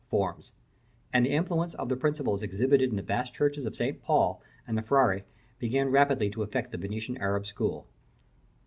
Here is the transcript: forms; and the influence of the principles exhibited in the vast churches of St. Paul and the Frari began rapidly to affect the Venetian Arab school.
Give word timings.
forms; 0.09 0.51
and 1.13 1.23
the 1.27 1.31
influence 1.31 1.75
of 1.75 1.87
the 1.87 1.95
principles 1.95 2.41
exhibited 2.41 2.89
in 2.89 2.95
the 2.95 3.03
vast 3.03 3.35
churches 3.35 3.67
of 3.67 3.75
St. 3.75 4.01
Paul 4.01 4.41
and 4.65 4.75
the 4.75 4.81
Frari 4.81 5.25
began 5.59 5.89
rapidly 5.89 6.31
to 6.31 6.41
affect 6.41 6.71
the 6.71 6.79
Venetian 6.79 7.19
Arab 7.19 7.45
school. 7.45 7.85